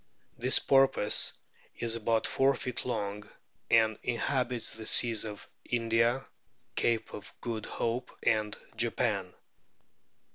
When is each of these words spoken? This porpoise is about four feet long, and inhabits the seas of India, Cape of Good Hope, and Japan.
This 0.35 0.57
porpoise 0.57 1.31
is 1.77 1.95
about 1.95 2.25
four 2.25 2.55
feet 2.55 2.85
long, 2.85 3.29
and 3.69 3.99
inhabits 4.01 4.71
the 4.71 4.87
seas 4.87 5.25
of 5.25 5.47
India, 5.63 6.25
Cape 6.75 7.13
of 7.13 7.31
Good 7.39 7.67
Hope, 7.67 8.11
and 8.23 8.57
Japan. 8.75 9.35